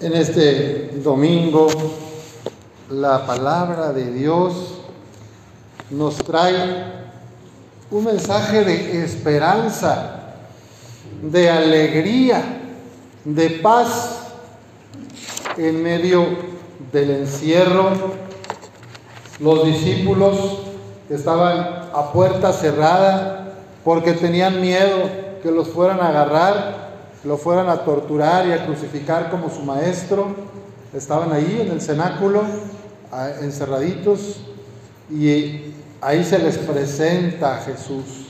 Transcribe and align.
En 0.00 0.14
este 0.14 0.92
domingo 1.04 1.68
la 2.88 3.26
palabra 3.26 3.92
de 3.92 4.10
Dios 4.10 4.78
nos 5.90 6.16
trae 6.16 6.84
un 7.90 8.04
mensaje 8.04 8.64
de 8.64 9.04
esperanza, 9.04 10.36
de 11.20 11.50
alegría, 11.50 12.42
de 13.26 13.50
paz 13.62 14.28
en 15.58 15.82
medio 15.82 16.24
del 16.90 17.10
encierro. 17.10 17.90
Los 19.38 19.66
discípulos 19.66 20.60
estaban 21.10 21.90
a 21.92 22.10
puerta 22.10 22.54
cerrada 22.54 23.52
porque 23.84 24.14
tenían 24.14 24.62
miedo 24.62 25.10
que 25.42 25.50
los 25.50 25.68
fueran 25.68 26.00
a 26.00 26.08
agarrar 26.08 26.89
lo 27.24 27.36
fueran 27.36 27.68
a 27.68 27.84
torturar 27.84 28.46
y 28.46 28.52
a 28.52 28.64
crucificar 28.66 29.30
como 29.30 29.50
su 29.50 29.62
maestro. 29.62 30.28
Estaban 30.94 31.32
ahí 31.32 31.60
en 31.60 31.72
el 31.72 31.80
cenáculo, 31.80 32.42
encerraditos, 33.40 34.40
y 35.10 35.74
ahí 36.00 36.24
se 36.24 36.38
les 36.38 36.58
presenta 36.58 37.56
a 37.56 37.58
Jesús. 37.58 38.28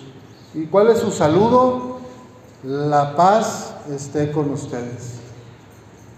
¿Y 0.54 0.66
cuál 0.66 0.88
es 0.88 0.98
su 0.98 1.10
saludo? 1.10 2.00
La 2.64 3.14
paz 3.16 3.74
esté 3.90 4.32
con 4.32 4.50
ustedes. 4.50 5.20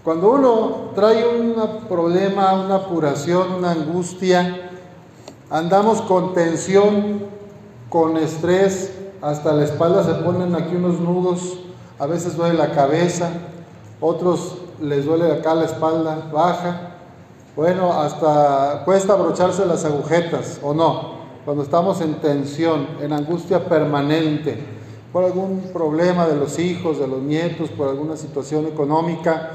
Cuando 0.03 0.31
uno 0.31 0.91
trae 0.95 1.25
un 1.25 1.55
problema, 1.87 2.53
una 2.53 2.75
apuración, 2.75 3.53
una 3.53 3.71
angustia, 3.71 4.71
andamos 5.49 6.01
con 6.01 6.33
tensión, 6.33 7.23
con 7.87 8.17
estrés, 8.17 8.91
hasta 9.21 9.53
la 9.53 9.63
espalda 9.63 10.03
se 10.03 10.15
ponen 10.15 10.55
aquí 10.55 10.75
unos 10.75 10.99
nudos 10.99 11.59
a 12.03 12.05
veces 12.05 12.35
duele 12.35 12.57
la 12.57 12.71
cabeza, 12.71 13.29
otros 14.01 14.57
les 14.81 15.05
duele 15.05 15.31
acá 15.31 15.55
la 15.55 15.63
espalda 15.63 16.29
baja. 16.33 16.89
Bueno, 17.55 17.93
hasta 17.93 18.83
cuesta 18.83 19.13
abrocharse 19.13 19.65
las 19.65 19.85
agujetas, 19.85 20.59
¿o 20.61 20.73
no? 20.73 21.13
Cuando 21.45 21.63
estamos 21.63 22.01
en 22.01 22.15
tensión, 22.15 22.87
en 23.01 23.13
angustia 23.13 23.69
permanente, 23.69 24.61
por 25.13 25.23
algún 25.23 25.69
problema 25.71 26.27
de 26.27 26.35
los 26.35 26.59
hijos, 26.59 26.99
de 26.99 27.07
los 27.07 27.21
nietos, 27.21 27.69
por 27.69 27.87
alguna 27.87 28.17
situación 28.17 28.67
económica. 28.67 29.51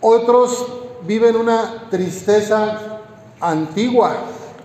Otros 0.00 0.64
viven 1.04 1.34
una 1.34 1.88
tristeza 1.90 3.00
antigua, 3.40 4.14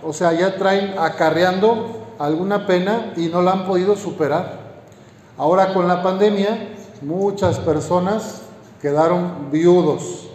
o 0.04 0.12
sea, 0.12 0.32
ya 0.32 0.54
traen 0.54 0.94
acarreando 0.96 2.06
alguna 2.20 2.68
pena 2.68 3.14
y 3.16 3.26
no 3.26 3.42
la 3.42 3.50
han 3.50 3.66
podido 3.66 3.96
superar. 3.96 4.63
Ahora 5.36 5.74
con 5.74 5.88
la 5.88 6.00
pandemia, 6.00 6.68
muchas 7.02 7.58
personas 7.58 8.42
quedaron 8.80 9.50
viudos 9.50 10.28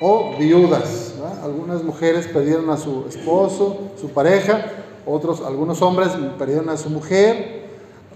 o 0.00 0.34
viudas. 0.38 1.12
Algunas 1.42 1.82
mujeres 1.82 2.26
perdieron 2.26 2.70
a 2.70 2.78
su 2.78 3.04
esposo, 3.06 3.90
su 4.00 4.08
pareja, 4.10 4.64
otros, 5.06 5.42
algunos 5.42 5.82
hombres 5.82 6.08
perdieron 6.38 6.70
a 6.70 6.78
su 6.78 6.88
mujer, 6.88 7.66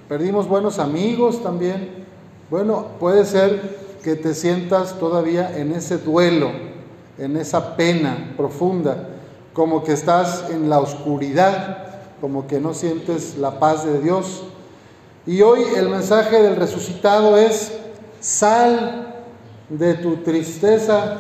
perdimos 0.08 0.48
buenos 0.48 0.78
amigos 0.78 1.42
también. 1.42 2.06
Bueno, 2.50 2.86
puede 2.98 3.26
ser 3.26 3.76
que 4.02 4.16
te 4.16 4.34
sientas 4.34 4.98
todavía 4.98 5.58
en 5.58 5.72
ese 5.72 5.98
duelo, 5.98 6.52
en 7.18 7.36
esa 7.36 7.76
pena 7.76 8.32
profunda, 8.36 9.08
como 9.52 9.84
que 9.84 9.92
estás 9.92 10.48
en 10.50 10.70
la 10.70 10.80
oscuridad, 10.80 11.78
como 12.20 12.46
que 12.46 12.60
no 12.60 12.72
sientes 12.72 13.36
la 13.36 13.58
paz 13.58 13.84
de 13.84 14.00
Dios. 14.00 14.44
Y 15.26 15.40
hoy 15.40 15.62
el 15.74 15.88
mensaje 15.88 16.42
del 16.42 16.56
resucitado 16.56 17.38
es, 17.38 17.72
sal 18.20 19.24
de 19.70 19.94
tu 19.94 20.16
tristeza, 20.16 21.16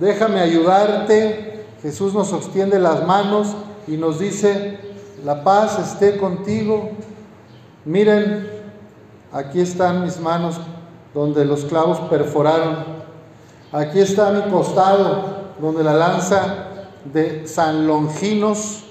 déjame 0.00 0.40
ayudarte. 0.40 1.66
Jesús 1.82 2.14
nos 2.14 2.28
sostiene 2.28 2.78
las 2.78 3.06
manos 3.06 3.48
y 3.86 3.98
nos 3.98 4.18
dice, 4.18 4.78
la 5.24 5.44
paz 5.44 5.78
esté 5.78 6.16
contigo. 6.16 6.92
Miren, 7.84 8.48
aquí 9.30 9.60
están 9.60 10.04
mis 10.04 10.18
manos 10.18 10.58
donde 11.12 11.44
los 11.44 11.66
clavos 11.66 11.98
perforaron. 12.08 13.02
Aquí 13.72 14.00
está 14.00 14.30
mi 14.30 14.50
costado 14.50 15.52
donde 15.60 15.84
la 15.84 15.92
lanza 15.92 16.68
de 17.12 17.46
San 17.46 17.86
Longinos 17.86 18.84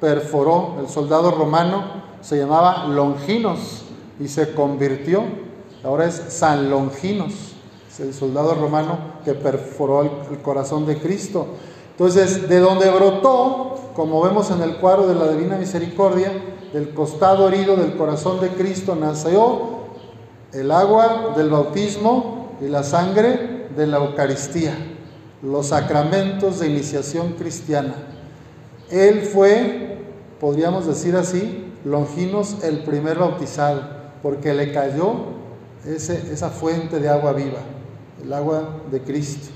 perforó, 0.00 0.78
el 0.80 0.88
soldado 0.88 1.30
romano 1.30 2.07
se 2.20 2.36
llamaba 2.36 2.86
Longinos 2.86 3.84
y 4.20 4.28
se 4.28 4.54
convirtió, 4.54 5.22
ahora 5.84 6.06
es 6.06 6.14
San 6.28 6.70
Longinos, 6.70 7.54
es 7.90 8.00
el 8.00 8.14
soldado 8.14 8.54
romano 8.54 8.98
que 9.24 9.34
perforó 9.34 10.02
el, 10.02 10.38
corazón 10.40 10.86
de 10.86 10.98
Cristo. 10.98 11.46
Entonces, 11.92 12.48
de 12.48 12.60
donde 12.60 12.90
brotó, 12.90 13.90
como 13.94 14.22
vemos 14.22 14.50
en 14.50 14.62
el 14.62 14.76
cuadro 14.76 15.06
de 15.06 15.14
la 15.14 15.28
Divina 15.32 15.56
Misericordia, 15.56 16.32
del 16.72 16.92
costado 16.94 17.48
herido 17.48 17.76
del 17.76 17.96
corazón 17.96 18.40
de 18.40 18.50
Cristo 18.50 18.94
nació 18.94 19.78
el 20.52 20.70
agua 20.70 21.34
del 21.36 21.50
bautismo 21.50 22.56
y 22.60 22.68
la 22.68 22.82
sangre 22.82 23.68
de 23.74 23.86
la 23.86 23.98
Eucaristía, 23.98 24.74
los 25.42 25.68
sacramentos 25.68 26.60
de 26.60 26.68
iniciación 26.68 27.32
cristiana. 27.32 27.94
Él 28.90 29.22
fue, 29.22 29.98
podríamos 30.40 30.86
decir 30.86 31.16
así, 31.16 31.67
Longinos 31.84 32.62
el 32.62 32.84
primer 32.84 33.18
bautizado, 33.18 33.82
porque 34.22 34.52
le 34.54 34.72
cayó 34.72 35.14
ese, 35.86 36.32
esa 36.32 36.50
fuente 36.50 36.98
de 37.00 37.08
agua 37.08 37.32
viva, 37.32 37.60
el 38.22 38.32
agua 38.32 38.80
de 38.90 39.00
Cristo. 39.02 39.48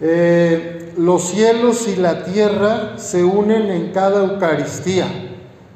Eh, 0.00 0.92
los 0.96 1.22
cielos 1.22 1.88
y 1.88 1.96
la 1.96 2.24
tierra 2.24 2.98
se 2.98 3.24
unen 3.24 3.70
en 3.70 3.92
cada 3.92 4.24
Eucaristía. 4.24 5.06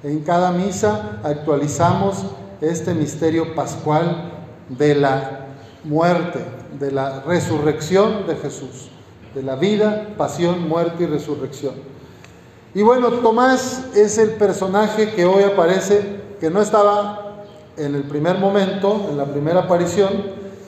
En 0.04 0.20
cada 0.20 0.52
misa 0.52 1.20
actualizamos 1.22 2.24
este 2.60 2.94
misterio 2.94 3.54
pascual 3.54 4.32
de 4.68 4.94
la 4.94 5.46
muerte, 5.84 6.40
de 6.78 6.92
la 6.92 7.20
resurrección 7.20 8.26
de 8.26 8.36
Jesús, 8.36 8.88
de 9.34 9.42
la 9.42 9.56
vida, 9.56 10.14
pasión, 10.16 10.68
muerte 10.68 11.04
y 11.04 11.06
resurrección. 11.06 11.74
Y 12.74 12.82
bueno, 12.82 13.10
Tomás 13.10 13.84
es 13.94 14.16
el 14.16 14.30
personaje 14.30 15.12
que 15.12 15.26
hoy 15.26 15.42
aparece, 15.42 16.20
que 16.40 16.48
no 16.48 16.62
estaba 16.62 17.44
en 17.76 17.94
el 17.94 18.04
primer 18.04 18.38
momento, 18.38 19.08
en 19.10 19.18
la 19.18 19.26
primera 19.26 19.60
aparición, 19.60 20.10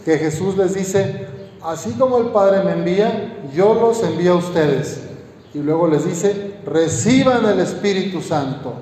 que 0.05 0.19
Jesús 0.19 0.57
les 0.59 0.75
dice, 0.75 1.27
así 1.63 1.93
como 1.93 2.19
el 2.19 2.27
Padre 2.27 2.63
me 2.63 2.73
envía, 2.73 3.39
yo 3.55 3.75
los 3.75 4.03
envío 4.03 4.35
a 4.35 4.37
ustedes. 4.37 5.01
Y 5.55 5.61
luego 5.61 5.89
les 5.89 6.05
dice, 6.05 6.57
reciban 6.67 7.47
el 7.47 7.61
Espíritu 7.61 8.21
Santo, 8.21 8.75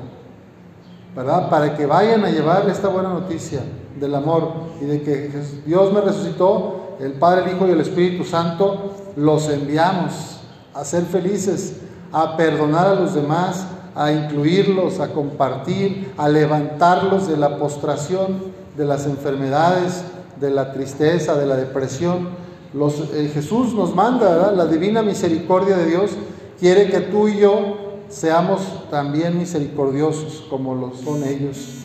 ¿verdad? 1.14 1.48
Para 1.48 1.76
que 1.76 1.86
vayan 1.86 2.24
a 2.24 2.30
llevar 2.30 2.68
esta 2.68 2.88
buena 2.88 3.10
noticia 3.10 3.60
del 4.00 4.16
amor 4.16 4.52
y 4.80 4.86
de 4.86 5.02
que 5.02 5.30
Dios 5.64 5.92
me 5.92 6.00
resucitó, 6.00 6.96
el 6.98 7.12
Padre, 7.14 7.44
el 7.44 7.56
Hijo 7.56 7.68
y 7.68 7.70
el 7.70 7.80
Espíritu 7.80 8.24
Santo, 8.24 8.94
los 9.14 9.48
enviamos 9.48 10.40
a 10.74 10.84
ser 10.84 11.04
felices 11.04 11.74
a 12.12 12.36
perdonar 12.36 12.86
a 12.86 12.94
los 12.94 13.14
demás, 13.14 13.66
a 13.94 14.12
incluirlos, 14.12 15.00
a 15.00 15.08
compartir, 15.08 16.12
a 16.16 16.28
levantarlos 16.28 17.26
de 17.28 17.36
la 17.36 17.58
postración, 17.58 18.52
de 18.76 18.84
las 18.84 19.06
enfermedades, 19.06 20.04
de 20.40 20.50
la 20.50 20.72
tristeza, 20.72 21.34
de 21.34 21.46
la 21.46 21.56
depresión. 21.56 22.28
Los, 22.74 23.00
eh, 23.14 23.30
Jesús 23.32 23.74
nos 23.74 23.94
manda, 23.94 24.52
la 24.52 24.66
divina 24.66 25.02
misericordia 25.02 25.76
de 25.76 25.86
Dios 25.86 26.10
quiere 26.58 26.90
que 26.90 27.00
tú 27.00 27.28
y 27.28 27.38
yo 27.38 27.76
seamos 28.08 28.60
también 28.90 29.38
misericordiosos 29.38 30.44
como 30.48 30.74
lo 30.74 30.94
son 30.94 31.24
ellos. 31.24 31.84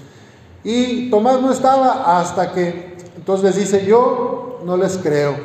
Y 0.64 1.10
Tomás 1.10 1.42
no 1.42 1.52
estaba 1.52 2.20
hasta 2.20 2.52
que, 2.52 2.98
entonces 3.16 3.56
les 3.56 3.56
dice, 3.56 3.86
yo 3.86 4.60
no 4.66 4.76
les 4.76 4.98
creo, 4.98 5.36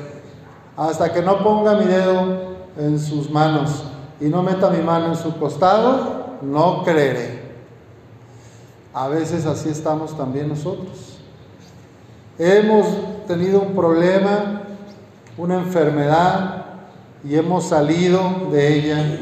hasta 0.76 1.12
que 1.12 1.22
no 1.22 1.42
ponga 1.44 1.74
mi 1.74 1.84
dedo 1.84 2.52
en 2.78 2.98
sus 2.98 3.30
manos 3.30 3.84
y 4.22 4.28
no 4.28 4.42
meta 4.42 4.70
mi 4.70 4.80
mano 4.82 5.08
en 5.08 5.16
su 5.16 5.36
costado, 5.36 6.38
no 6.42 6.84
creeré. 6.84 7.42
A 8.94 9.08
veces 9.08 9.46
así 9.46 9.68
estamos 9.68 10.16
también 10.16 10.48
nosotros. 10.48 11.18
Hemos 12.38 12.86
tenido 13.26 13.60
un 13.60 13.74
problema, 13.74 14.62
una 15.36 15.56
enfermedad, 15.56 16.66
y 17.24 17.34
hemos 17.34 17.64
salido 17.64 18.48
de 18.52 18.74
ella. 18.74 19.20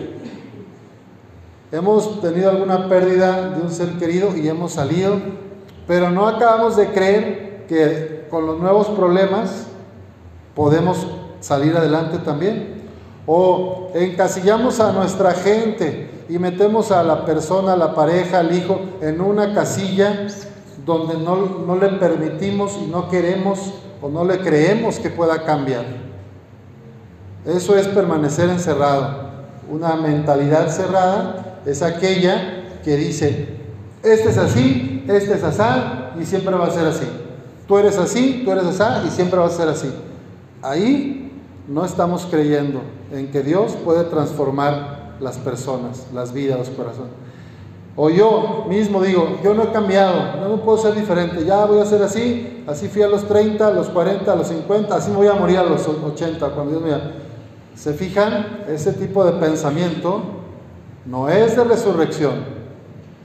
Hemos 1.72 2.20
tenido 2.20 2.50
alguna 2.50 2.86
pérdida 2.88 3.50
de 3.50 3.62
un 3.62 3.70
ser 3.70 3.98
querido 3.98 4.36
y 4.36 4.48
hemos 4.48 4.72
salido, 4.72 5.16
pero 5.86 6.10
no 6.10 6.28
acabamos 6.28 6.76
de 6.76 6.88
creer 6.88 7.64
que 7.68 8.26
con 8.28 8.46
los 8.46 8.58
nuevos 8.58 8.88
problemas 8.88 9.66
podemos 10.54 11.06
salir 11.40 11.74
adelante 11.74 12.18
también. 12.18 12.79
O 13.32 13.92
encasillamos 13.94 14.80
a 14.80 14.90
nuestra 14.90 15.30
gente 15.34 16.10
y 16.28 16.36
metemos 16.40 16.90
a 16.90 17.04
la 17.04 17.24
persona, 17.24 17.74
a 17.74 17.76
la 17.76 17.94
pareja, 17.94 18.40
al 18.40 18.52
hijo 18.52 18.80
en 19.00 19.20
una 19.20 19.54
casilla 19.54 20.26
donde 20.84 21.16
no, 21.16 21.36
no 21.64 21.76
le 21.76 21.90
permitimos 21.90 22.76
y 22.82 22.88
no 22.88 23.08
queremos 23.08 23.72
o 24.02 24.08
no 24.08 24.24
le 24.24 24.40
creemos 24.40 24.98
que 24.98 25.10
pueda 25.10 25.44
cambiar. 25.44 25.84
Eso 27.46 27.76
es 27.76 27.86
permanecer 27.86 28.50
encerrado. 28.50 29.30
Una 29.70 29.94
mentalidad 29.94 30.68
cerrada 30.68 31.60
es 31.64 31.82
aquella 31.82 32.64
que 32.82 32.96
dice, 32.96 33.46
este 34.02 34.30
es 34.30 34.38
así, 34.38 35.04
este 35.06 35.34
es 35.34 35.44
así 35.44 36.20
y 36.20 36.26
siempre 36.26 36.56
va 36.56 36.66
a 36.66 36.70
ser 36.72 36.84
así. 36.84 37.06
Tú 37.68 37.78
eres 37.78 37.96
así, 37.96 38.42
tú 38.44 38.50
eres 38.50 38.64
así 38.64 39.06
y 39.06 39.10
siempre 39.12 39.38
va 39.38 39.46
a 39.46 39.50
ser 39.50 39.68
así. 39.68 39.88
Ahí 40.62 41.19
no 41.68 41.84
estamos 41.84 42.26
creyendo 42.30 42.80
en 43.12 43.30
que 43.30 43.42
Dios 43.42 43.72
puede 43.84 44.04
transformar 44.04 45.16
las 45.20 45.38
personas, 45.38 46.06
las 46.12 46.32
vidas, 46.32 46.58
los 46.58 46.70
corazones. 46.70 47.12
O 47.96 48.08
yo 48.08 48.66
mismo 48.68 49.02
digo, 49.02 49.38
yo 49.42 49.52
no 49.52 49.64
he 49.64 49.72
cambiado, 49.72 50.48
no 50.48 50.62
puedo 50.62 50.78
ser 50.78 50.94
diferente, 50.94 51.44
ya 51.44 51.64
voy 51.66 51.80
a 51.80 51.84
ser 51.84 52.02
así, 52.02 52.64
así 52.66 52.88
fui 52.88 53.02
a 53.02 53.08
los 53.08 53.26
30, 53.26 53.66
a 53.66 53.70
los 53.72 53.88
40, 53.88 54.32
a 54.32 54.36
los 54.36 54.46
50, 54.46 54.94
así 54.94 55.10
me 55.10 55.18
voy 55.18 55.26
a 55.26 55.34
morir 55.34 55.58
a 55.58 55.64
los 55.64 55.86
80, 55.86 56.48
cuando 56.50 56.78
Dios 56.78 56.82
me... 56.82 57.20
¿Se 57.74 57.94
fijan? 57.94 58.64
Ese 58.68 58.92
tipo 58.92 59.24
de 59.24 59.32
pensamiento 59.32 60.22
no 61.04 61.28
es 61.28 61.56
de 61.56 61.64
resurrección, 61.64 62.34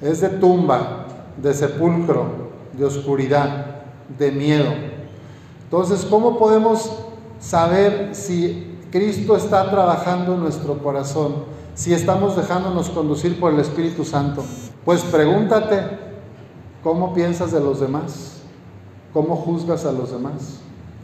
es 0.02 0.22
de 0.22 0.30
tumba, 0.30 1.06
de 1.42 1.54
sepulcro, 1.54 2.26
de 2.74 2.86
oscuridad, 2.86 3.66
de 4.18 4.32
miedo. 4.32 4.72
Entonces, 5.64 6.06
¿cómo 6.06 6.38
podemos 6.38 7.05
saber 7.40 8.10
si 8.14 8.78
Cristo 8.92 9.36
está 9.36 9.70
trabajando 9.70 10.34
en 10.34 10.42
nuestro 10.42 10.78
corazón? 10.80 11.56
si 11.76 11.94
estamos 11.94 12.38
dejándonos 12.38 12.90
conducir 12.90 13.40
por 13.40 13.54
el 13.54 13.60
Espíritu 13.60 14.06
Santo? 14.06 14.44
Pues 14.84 15.04
pregúntate, 15.04 15.82
¿cómo 16.82 17.14
piensas 17.14 17.52
de 17.52 17.60
los 17.60 17.82
demás? 17.82 18.38
¿Cómo 19.14 19.36
juzgas 19.36 19.86
a 19.86 19.92
los 19.92 20.12
demás? 20.12 20.60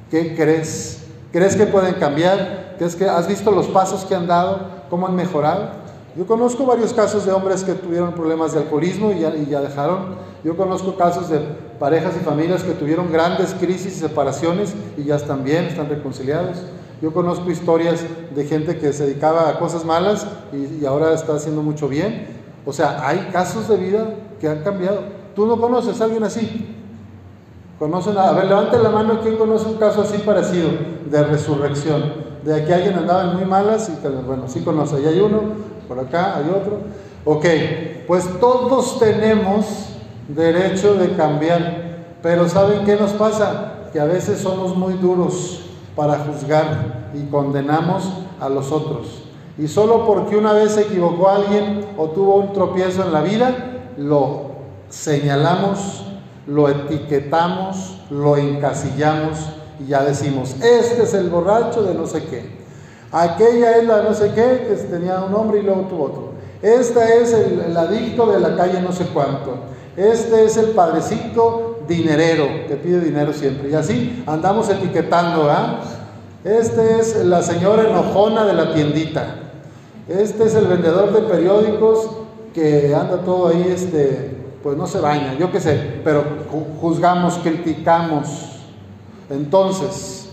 ¿Qué 0.09 0.35
crees? 0.35 1.03
¿Crees 1.31 1.55
que 1.55 1.65
pueden 1.65 1.95
cambiar? 1.95 2.75
¿Crees 2.77 2.95
que 2.95 3.07
has 3.07 3.27
visto 3.27 3.51
los 3.51 3.67
pasos 3.67 4.05
que 4.05 4.15
han 4.15 4.27
dado? 4.27 4.59
¿Cómo 4.89 5.07
han 5.07 5.15
mejorado? 5.15 5.81
Yo 6.15 6.25
conozco 6.25 6.65
varios 6.65 6.93
casos 6.93 7.25
de 7.25 7.31
hombres 7.31 7.63
que 7.63 7.73
tuvieron 7.73 8.13
problemas 8.13 8.53
de 8.53 8.59
alcoholismo 8.59 9.11
y 9.11 9.19
ya, 9.19 9.35
y 9.35 9.45
ya 9.45 9.61
dejaron. 9.61 10.15
Yo 10.43 10.57
conozco 10.57 10.95
casos 10.95 11.29
de 11.29 11.39
parejas 11.81 12.13
y 12.15 12.23
familias 12.23 12.61
que 12.61 12.73
tuvieron 12.73 13.11
grandes 13.11 13.55
crisis 13.55 13.97
y 13.97 13.99
separaciones 14.01 14.75
y 14.97 15.05
ya 15.05 15.15
están 15.15 15.43
bien, 15.43 15.65
están 15.65 15.89
reconciliados. 15.89 16.57
Yo 17.01 17.11
conozco 17.11 17.49
historias 17.49 18.05
de 18.35 18.45
gente 18.45 18.77
que 18.77 18.93
se 18.93 19.07
dedicaba 19.07 19.49
a 19.49 19.57
cosas 19.57 19.83
malas 19.83 20.27
y, 20.53 20.85
ahora 20.85 21.11
está 21.11 21.33
haciendo 21.33 21.63
mucho 21.63 21.89
bien. 21.89 22.27
O 22.67 22.71
sea, 22.71 23.07
hay 23.07 23.29
casos 23.33 23.67
de 23.67 23.77
vida 23.77 24.13
que 24.39 24.47
han 24.47 24.59
cambiado. 24.59 24.99
¿Tú 25.35 25.47
no 25.47 25.59
conoces 25.59 25.99
a 25.99 26.03
alguien 26.03 26.23
así? 26.23 26.67
¿Conocen? 27.79 28.15
A, 28.15 28.31
ver, 28.33 28.45
levanten 28.45 28.83
la 28.83 28.89
mano 28.89 29.19
quién 29.23 29.37
conoce 29.37 29.65
un 29.65 29.77
caso 29.77 30.03
así 30.03 30.19
parecido 30.19 30.69
de 31.09 31.23
resurrección. 31.23 32.13
De 32.45 32.63
que 32.63 32.75
alguien 32.75 32.93
andaba 32.93 33.23
muy 33.33 33.45
malas 33.45 33.89
y 33.89 34.07
bueno, 34.07 34.43
sí 34.47 34.61
conoce. 34.61 34.97
Ahí 34.97 35.07
hay 35.07 35.19
uno, 35.19 35.41
por 35.87 35.97
acá 35.97 36.37
hay 36.37 36.47
otro. 36.47 36.77
Ok, 37.25 37.45
pues 38.05 38.39
todos 38.39 38.99
tenemos 38.99 39.91
derecho 40.35 40.95
de 40.95 41.15
cambiar. 41.15 41.91
Pero 42.21 42.47
¿saben 42.47 42.85
qué 42.85 42.95
nos 42.95 43.11
pasa? 43.11 43.89
Que 43.91 43.99
a 43.99 44.05
veces 44.05 44.39
somos 44.39 44.75
muy 44.75 44.93
duros 44.93 45.61
para 45.95 46.19
juzgar 46.19 47.11
y 47.13 47.29
condenamos 47.29 48.09
a 48.39 48.49
los 48.49 48.71
otros. 48.71 49.23
Y 49.57 49.67
solo 49.67 50.05
porque 50.05 50.37
una 50.37 50.53
vez 50.53 50.71
se 50.71 50.81
equivocó 50.81 51.29
alguien 51.29 51.85
o 51.97 52.07
tuvo 52.09 52.35
un 52.37 52.53
tropiezo 52.53 53.03
en 53.03 53.13
la 53.13 53.21
vida, 53.21 53.81
lo 53.97 54.51
señalamos, 54.89 56.05
lo 56.47 56.69
etiquetamos, 56.69 57.97
lo 58.09 58.37
encasillamos 58.37 59.37
y 59.79 59.87
ya 59.87 60.03
decimos, 60.03 60.55
este 60.61 61.03
es 61.03 61.13
el 61.13 61.29
borracho 61.29 61.83
de 61.83 61.93
no 61.93 62.07
sé 62.07 62.23
qué. 62.25 62.61
Aquella 63.11 63.77
es 63.77 63.85
la 63.85 64.03
no 64.03 64.13
sé 64.13 64.31
qué, 64.33 64.65
que 64.67 64.75
tenía 64.89 65.19
un 65.21 65.33
hombre 65.35 65.59
y 65.59 65.63
luego 65.63 65.81
tuvo 65.81 66.03
otro. 66.05 66.31
Este 66.61 67.21
es 67.21 67.33
el, 67.33 67.59
el 67.59 67.77
adicto 67.77 68.27
de 68.27 68.39
la 68.39 68.55
calle 68.55 68.81
no 68.81 68.91
sé 68.91 69.05
cuánto. 69.13 69.55
Este 69.95 70.45
es 70.45 70.57
el 70.57 70.67
padrecito 70.67 71.79
dinerero, 71.87 72.47
que 72.67 72.75
pide 72.75 73.01
dinero 73.01 73.33
siempre. 73.33 73.69
Y 73.69 73.73
así 73.73 74.23
andamos 74.25 74.69
etiquetando, 74.69 75.49
¿ah? 75.49 75.81
Este 76.43 76.99
es 76.99 77.23
la 77.25 77.41
señora 77.43 77.83
enojona 77.83 78.45
de 78.45 78.53
la 78.53 78.73
tiendita. 78.73 79.35
Este 80.07 80.45
es 80.45 80.55
el 80.55 80.67
vendedor 80.67 81.13
de 81.13 81.21
periódicos 81.21 82.09
que 82.53 82.95
anda 82.95 83.21
todo 83.21 83.49
ahí, 83.49 83.65
este, 83.69 84.35
pues 84.63 84.77
no 84.77 84.87
se 84.87 84.99
baña, 84.99 85.35
yo 85.37 85.51
qué 85.51 85.59
sé, 85.59 86.01
pero 86.03 86.23
juzgamos, 86.81 87.37
criticamos. 87.37 88.59
Entonces, 89.29 90.29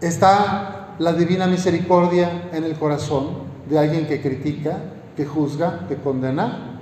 está 0.00 0.96
la 0.98 1.12
divina 1.12 1.46
misericordia 1.46 2.48
en 2.52 2.64
el 2.64 2.74
corazón 2.74 3.44
de 3.68 3.78
alguien 3.78 4.06
que 4.06 4.20
critica, 4.20 4.78
que 5.16 5.24
juzga, 5.24 5.86
que 5.88 5.96
condena. 5.96 6.80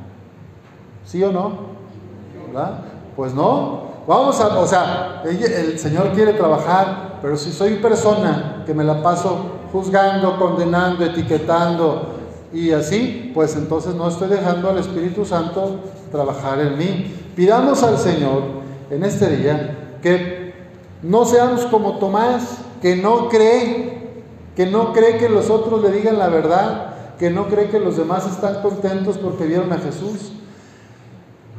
¿Sí 1.04 1.22
o 1.22 1.32
no? 1.32 1.71
¿Verdad? 2.52 2.78
Pues 3.16 3.34
no, 3.34 3.82
vamos 4.06 4.40
a, 4.40 4.58
o 4.58 4.66
sea, 4.66 5.22
el 5.24 5.78
Señor 5.78 6.12
quiere 6.12 6.34
trabajar, 6.34 7.18
pero 7.22 7.36
si 7.36 7.50
soy 7.50 7.76
persona 7.76 8.62
que 8.66 8.74
me 8.74 8.84
la 8.84 9.02
paso 9.02 9.62
juzgando, 9.72 10.38
condenando, 10.38 11.04
etiquetando 11.04 12.14
y 12.52 12.72
así, 12.72 13.32
pues 13.34 13.56
entonces 13.56 13.94
no 13.94 14.08
estoy 14.08 14.28
dejando 14.28 14.68
al 14.68 14.78
Espíritu 14.78 15.24
Santo 15.24 15.76
trabajar 16.10 16.60
en 16.60 16.76
mí. 16.76 17.14
Pidamos 17.34 17.82
al 17.82 17.96
Señor 17.96 18.42
en 18.90 19.02
este 19.04 19.34
día 19.36 19.96
que 20.02 20.52
no 21.02 21.24
seamos 21.24 21.64
como 21.66 21.98
Tomás, 21.98 22.58
que 22.82 22.96
no 22.96 23.28
cree, 23.28 24.22
que 24.54 24.66
no 24.66 24.92
cree 24.92 25.16
que 25.16 25.28
los 25.30 25.48
otros 25.48 25.80
le 25.82 25.90
digan 25.90 26.18
la 26.18 26.28
verdad, 26.28 26.94
que 27.18 27.30
no 27.30 27.46
cree 27.46 27.70
que 27.70 27.80
los 27.80 27.96
demás 27.96 28.26
están 28.26 28.60
contentos 28.60 29.16
porque 29.16 29.46
vieron 29.46 29.72
a 29.72 29.78
Jesús. 29.78 30.32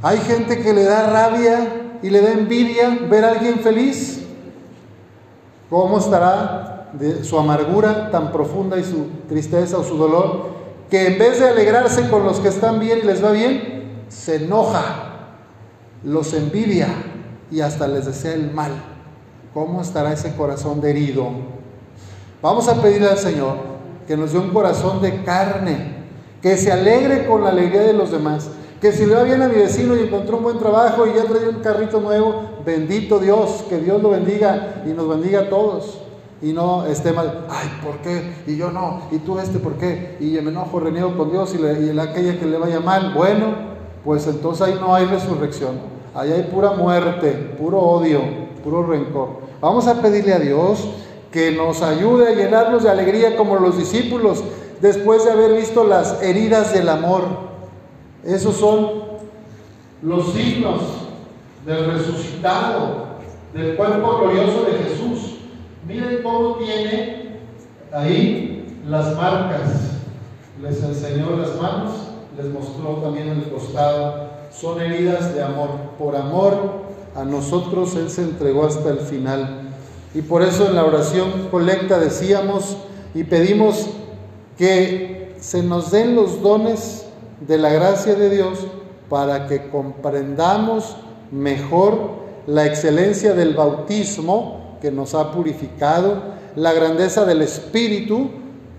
Hay 0.03 0.17
gente 0.17 0.61
que 0.61 0.73
le 0.73 0.83
da 0.83 1.09
rabia 1.09 1.99
y 2.01 2.09
le 2.09 2.19
da 2.19 2.33
envidia 2.33 2.99
ver 3.09 3.23
a 3.23 3.29
alguien 3.29 3.59
feliz. 3.59 4.21
¿Cómo 5.69 5.97
estará 5.97 6.89
de 6.91 7.23
su 7.23 7.39
amargura 7.39 8.11
tan 8.11 8.33
profunda 8.33 8.77
y 8.77 8.83
su 8.83 9.07
tristeza 9.29 9.77
o 9.77 9.83
su 9.85 9.95
dolor? 9.95 10.47
Que 10.89 11.07
en 11.07 11.17
vez 11.17 11.39
de 11.39 11.47
alegrarse 11.47 12.09
con 12.09 12.25
los 12.25 12.41
que 12.41 12.49
están 12.49 12.81
bien 12.81 12.99
y 13.01 13.05
les 13.07 13.23
va 13.23 13.31
bien, 13.31 14.03
se 14.09 14.43
enoja, 14.43 15.29
los 16.03 16.33
envidia 16.33 16.89
y 17.49 17.61
hasta 17.61 17.87
les 17.87 18.05
desea 18.05 18.33
el 18.33 18.51
mal. 18.51 18.73
¿Cómo 19.53 19.81
estará 19.81 20.11
ese 20.11 20.35
corazón 20.35 20.81
de 20.81 20.89
herido? 20.89 21.29
Vamos 22.41 22.67
a 22.67 22.81
pedirle 22.81 23.07
al 23.07 23.19
Señor 23.19 23.55
que 24.05 24.17
nos 24.17 24.33
dé 24.33 24.39
un 24.39 24.49
corazón 24.49 25.01
de 25.01 25.23
carne, 25.23 25.95
que 26.41 26.57
se 26.57 26.73
alegre 26.73 27.25
con 27.25 27.41
la 27.41 27.51
alegría 27.51 27.83
de 27.83 27.93
los 27.93 28.11
demás 28.11 28.49
que 28.83 28.91
si 28.91 29.05
le 29.05 29.15
va 29.15 29.23
bien 29.23 29.41
a 29.41 29.47
mi 29.47 29.55
vecino 29.55 29.95
y 29.95 30.01
encontró 30.01 30.35
un 30.35 30.43
buen 30.43 30.59
trabajo 30.59 31.07
y 31.07 31.13
ya 31.13 31.23
trae 31.23 31.47
un 31.47 31.61
carrito 31.61 32.01
nuevo, 32.01 32.43
bendito 32.65 33.17
Dios, 33.17 33.63
que 33.69 33.77
Dios 33.77 34.03
lo 34.03 34.09
bendiga 34.09 34.83
y 34.85 34.89
nos 34.89 35.07
bendiga 35.07 35.39
a 35.39 35.49
todos. 35.49 35.99
Y 36.41 36.51
no 36.51 36.85
esté 36.85 37.13
mal, 37.13 37.45
ay, 37.49 37.79
¿por 37.81 37.99
qué? 37.99 38.43
Y 38.45 38.57
yo 38.57 38.71
no, 38.71 39.03
y 39.09 39.19
tú 39.19 39.39
este, 39.39 39.59
¿por 39.59 39.75
qué? 39.75 40.17
Y 40.19 40.31
me 40.41 40.51
enojo, 40.51 40.81
reniego 40.81 41.15
con 41.15 41.31
Dios 41.31 41.55
y, 41.55 41.59
le, 41.59 42.01
aquella 42.01 42.37
que 42.37 42.45
le 42.45 42.57
vaya 42.57 42.81
mal. 42.81 43.13
Bueno, 43.13 43.53
pues 44.03 44.27
entonces 44.27 44.67
ahí 44.67 44.77
no 44.77 44.93
hay 44.93 45.05
resurrección. 45.05 45.79
Ahí 46.13 46.33
hay 46.33 46.43
pura 46.43 46.71
muerte, 46.71 47.55
puro 47.57 47.79
odio, 47.79 48.19
puro 48.65 48.85
rencor. 48.85 49.29
Vamos 49.61 49.87
a 49.87 50.01
pedirle 50.01 50.33
a 50.33 50.39
Dios 50.39 50.89
que 51.31 51.51
nos 51.51 51.81
ayude 51.81 52.27
a 52.27 52.35
llenarnos 52.35 52.83
de 52.83 52.89
alegría 52.89 53.37
como 53.37 53.55
los 53.55 53.77
discípulos 53.77 54.43
después 54.81 55.23
de 55.23 55.31
haber 55.31 55.53
visto 55.53 55.85
las 55.85 56.21
heridas 56.21 56.73
del 56.73 56.89
amor 56.89 57.52
esos 58.23 58.55
son 58.55 58.89
los 60.01 60.33
signos 60.33 60.81
del 61.65 61.85
resucitado, 61.91 63.07
del 63.53 63.75
cuerpo 63.75 64.19
glorioso 64.19 64.63
de 64.63 64.83
Jesús. 64.83 65.35
Miren 65.87 66.21
cómo 66.23 66.55
tiene 66.55 67.39
ahí 67.91 68.79
las 68.87 69.15
marcas. 69.15 69.91
Les 70.61 70.81
enseñó 70.81 71.35
las 71.35 71.59
manos, 71.61 71.91
les 72.37 72.47
mostró 72.47 72.95
también 73.01 73.29
el 73.29 73.43
costado. 73.51 74.29
Son 74.51 74.79
heridas 74.79 75.33
de 75.33 75.43
amor. 75.43 75.69
Por 75.97 76.15
amor 76.15 76.83
a 77.15 77.25
nosotros 77.25 77.95
Él 77.95 78.09
se 78.09 78.21
entregó 78.21 78.65
hasta 78.65 78.89
el 78.89 78.99
final. 78.99 79.69
Y 80.13 80.21
por 80.21 80.43
eso 80.43 80.67
en 80.67 80.75
la 80.75 80.85
oración 80.85 81.49
colecta 81.51 81.99
decíamos 81.99 82.77
y 83.13 83.23
pedimos 83.23 83.87
que 84.57 85.35
se 85.39 85.63
nos 85.63 85.91
den 85.91 86.15
los 86.15 86.41
dones 86.41 87.03
de 87.47 87.57
la 87.57 87.69
gracia 87.69 88.15
de 88.15 88.29
Dios 88.29 88.59
para 89.09 89.47
que 89.47 89.69
comprendamos 89.69 90.95
mejor 91.31 92.23
la 92.47 92.65
excelencia 92.65 93.33
del 93.33 93.53
bautismo 93.53 94.77
que 94.81 94.91
nos 94.91 95.13
ha 95.15 95.31
purificado, 95.31 96.21
la 96.55 96.73
grandeza 96.73 97.25
del 97.25 97.41
Espíritu 97.41 98.29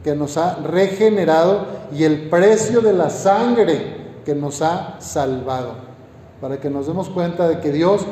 que 0.03 0.15
nos 0.15 0.37
ha 0.37 0.57
regenerado 0.57 1.67
y 1.97 2.05
el 2.05 2.29
precio 2.29 2.81
de 2.81 2.93
la 2.93 3.11
sangre 3.11 4.05
que 4.25 4.35
nos 4.35 4.63
ha 4.63 5.01
salvado. 5.01 5.95
para 6.41 6.61
que 6.61 6.69
nos 6.69 6.87
demos 6.87 7.09
cuenta 7.09 7.49
de 7.49 7.61
que 7.61 7.73
Dios 7.73 8.03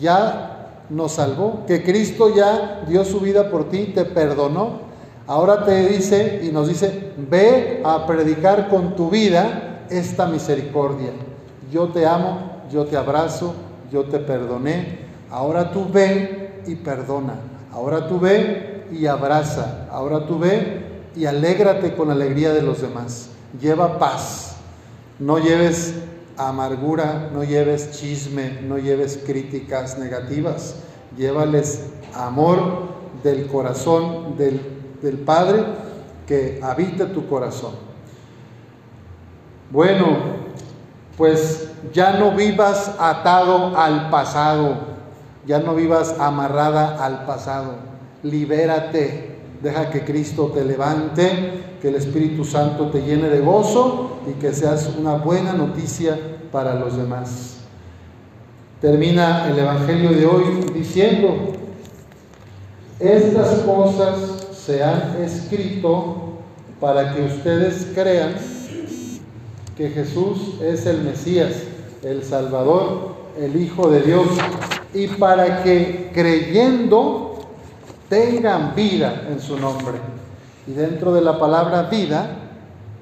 ya 0.00 0.82
nos 0.90 1.12
salvó, 1.12 1.64
que 1.66 1.84
Cristo 1.84 2.34
ya 2.34 2.84
dio 2.88 3.04
su 3.04 3.20
vida 3.20 3.48
por 3.48 3.68
ti, 3.68 3.92
te 3.94 4.04
perdonó. 4.04 4.80
Ahora 5.26 5.64
te 5.64 5.88
dice 5.88 6.42
y 6.42 6.52
nos 6.52 6.68
dice, 6.68 7.12
ve 7.16 7.80
a 7.84 8.06
predicar 8.06 8.68
con 8.68 8.94
tu 8.94 9.08
vida 9.08 9.86
esta 9.88 10.26
misericordia. 10.26 11.10
Yo 11.72 11.88
te 11.88 12.06
amo, 12.06 12.62
yo 12.70 12.84
te 12.84 12.96
abrazo, 12.96 13.54
yo 13.90 14.04
te 14.04 14.18
perdoné. 14.18 14.98
Ahora 15.30 15.72
tú 15.72 15.86
ve 15.90 16.62
y 16.66 16.76
perdona. 16.76 17.34
Ahora 17.72 18.06
tú 18.06 18.20
ve 18.20 18.84
y 18.92 19.06
abraza. 19.06 19.88
Ahora 19.90 20.26
tú 20.26 20.38
ve 20.38 20.84
y 21.16 21.24
alégrate 21.24 21.94
con 21.94 22.08
la 22.08 22.14
alegría 22.14 22.52
de 22.52 22.62
los 22.62 22.82
demás. 22.82 23.30
Lleva 23.60 23.98
paz. 23.98 24.56
No 25.18 25.38
lleves 25.38 25.94
amargura, 26.36 27.30
no 27.32 27.44
lleves 27.44 27.92
chisme, 27.92 28.60
no 28.62 28.78
lleves 28.78 29.20
críticas 29.24 29.98
negativas. 29.98 30.76
Llévales 31.16 31.84
amor 32.14 32.94
del 33.22 33.46
corazón 33.46 34.36
del, 34.36 34.60
del 35.04 35.18
Padre 35.18 35.62
que 36.26 36.58
habite 36.62 37.04
tu 37.06 37.28
corazón. 37.28 37.72
Bueno, 39.70 40.16
pues 41.16 41.68
ya 41.92 42.18
no 42.18 42.32
vivas 42.32 42.96
atado 42.98 43.76
al 43.76 44.10
pasado, 44.10 44.78
ya 45.46 45.58
no 45.58 45.74
vivas 45.74 46.16
amarrada 46.18 47.04
al 47.04 47.24
pasado. 47.26 47.76
Libérate 48.22 49.34
Deja 49.64 49.88
que 49.88 50.04
Cristo 50.04 50.52
te 50.54 50.62
levante, 50.62 51.78
que 51.80 51.88
el 51.88 51.94
Espíritu 51.94 52.44
Santo 52.44 52.88
te 52.88 53.00
llene 53.00 53.30
de 53.30 53.40
gozo 53.40 54.18
y 54.28 54.32
que 54.32 54.52
seas 54.52 54.90
una 54.98 55.14
buena 55.14 55.54
noticia 55.54 56.18
para 56.52 56.74
los 56.74 56.98
demás. 56.98 57.60
Termina 58.82 59.48
el 59.48 59.58
Evangelio 59.58 60.10
de 60.10 60.26
hoy 60.26 60.44
diciendo, 60.74 61.34
estas 63.00 63.60
cosas 63.60 64.33
se 64.64 64.82
han 64.82 65.16
escrito 65.22 66.38
para 66.80 67.14
que 67.14 67.22
ustedes 67.22 67.88
crean 67.94 68.34
que 69.76 69.90
Jesús 69.90 70.60
es 70.62 70.86
el 70.86 71.02
Mesías, 71.02 71.52
el 72.02 72.22
Salvador, 72.22 73.14
el 73.38 73.60
Hijo 73.60 73.90
de 73.90 74.02
Dios, 74.02 74.26
y 74.94 75.08
para 75.08 75.62
que 75.62 76.10
creyendo 76.14 77.40
tengan 78.08 78.74
vida 78.74 79.26
en 79.28 79.40
su 79.40 79.58
nombre. 79.58 79.98
Y 80.66 80.72
dentro 80.72 81.12
de 81.12 81.20
la 81.20 81.38
palabra 81.38 81.82
vida 81.84 82.36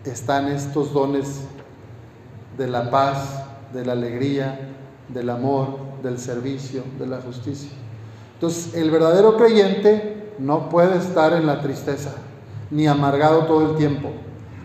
están 0.04 0.49
estos 0.49 0.92
dones 0.92 1.42
de 2.57 2.66
la 2.66 2.90
paz, 2.90 3.45
de 3.73 3.85
la 3.85 3.92
alegría, 3.92 4.59
del 5.09 5.31
amor, 5.31 5.76
del 6.02 6.19
servicio, 6.19 6.83
de 6.99 7.07
la 7.07 7.21
justicia. 7.21 7.71
Entonces, 8.35 8.75
el 8.75 8.90
verdadero 8.90 9.37
creyente 9.37 10.22
no 10.43 10.69
puede 10.69 10.99
estar 10.99 11.33
en 11.33 11.47
la 11.47 11.61
tristeza, 11.61 12.13
ni 12.71 12.87
amargado 12.87 13.47
todo 13.47 13.71
el 13.71 13.77
tiempo. 13.77 14.11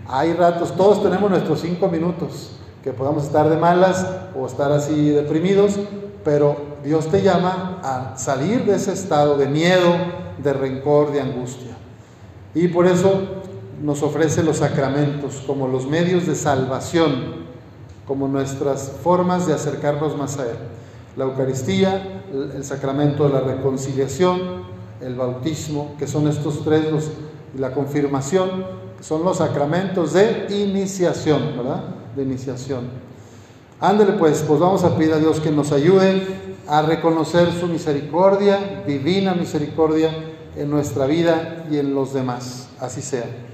Hay 0.08 0.34
ratos, 0.34 0.76
todos 0.76 1.04
tenemos 1.04 1.30
nuestros 1.30 1.62
cinco 1.62 1.88
minutos, 1.88 2.52
que 2.84 2.92
podamos 2.92 3.24
estar 3.24 3.50
de 3.50 3.58
malas 3.58 4.06
o 4.36 4.48
estar 4.48 4.72
así 4.72 5.10
deprimidos, 5.10 5.78
pero 6.24 6.56
Dios 6.84 7.08
te 7.08 7.22
llama 7.22 7.80
a 7.84 8.18
salir 8.18 8.66
de 8.66 8.76
ese 8.76 8.94
estado 8.94 9.38
de 9.38 9.48
miedo, 9.48 9.94
de 10.42 10.54
rencor, 10.54 11.12
de 11.12 11.22
angustia. 11.22 11.76
Y 12.56 12.70
por 12.70 12.88
eso 12.88 13.22
nos 13.82 14.02
ofrece 14.02 14.42
los 14.42 14.58
sacramentos 14.58 15.44
como 15.46 15.68
los 15.68 15.86
medios 15.86 16.26
de 16.26 16.36
salvación, 16.36 17.46
como 18.08 18.28
nuestras 18.28 18.94
formas 19.04 19.46
de 19.46 19.54
acercarnos 19.54 20.18
más 20.18 20.40
a 20.40 20.44
Él. 20.44 20.58
La 21.18 21.26
Eucaristía, 21.26 22.24
el 22.32 22.64
sacramento 22.64 23.28
de 23.28 23.34
la 23.34 23.42
reconciliación, 23.42 24.77
el 25.02 25.16
bautismo, 25.16 25.96
que 25.98 26.08
son 26.08 26.28
estos 26.28 26.64
tres, 26.64 26.92
los, 26.92 27.10
la 27.58 27.74
confirmación, 27.74 28.66
son 29.02 29.24
los 29.24 29.38
sacramentos 29.38 30.14
de 30.14 30.48
iniciación, 30.50 31.58
¿verdad? 31.58 31.84
De 32.16 32.24
iniciación. 32.24 32.90
Ándele 33.80 34.14
pues, 34.14 34.44
pues 34.48 34.60
vamos 34.60 34.84
a 34.84 34.96
pedir 34.96 35.14
a 35.14 35.20
Dios 35.20 35.40
que 35.40 35.52
nos 35.52 35.72
ayude 35.72 36.26
a 36.68 36.82
reconocer 36.82 37.52
su 37.54 37.68
misericordia, 37.68 38.84
divina 38.86 39.34
misericordia, 39.34 40.12
en 40.56 40.70
nuestra 40.72 41.06
vida 41.06 41.66
y 41.70 41.78
en 41.78 41.94
los 41.94 42.14
demás. 42.14 42.70
Así 42.80 43.02
sea. 43.02 43.47